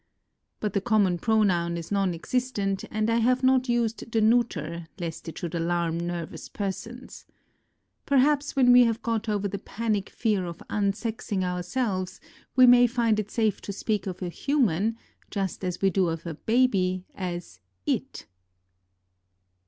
[0.59, 5.29] But the common pronoun is non existent and I have not used the neuter, lest
[5.29, 7.27] it should alarm nervous persons.
[8.07, 12.19] Perhaps when we have got over the panic fear of unsexing ourselves,
[12.55, 14.97] we may find it safe to speak of a human,
[15.29, 18.25] just as we do of a baby, as "it."